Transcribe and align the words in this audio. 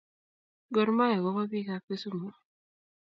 Gor 0.73 0.87
mahia 0.97 1.17
ko 1.23 1.29
ba 1.35 1.43
pik 1.51 1.67
ab 1.75 1.83
kisumu 1.87 2.29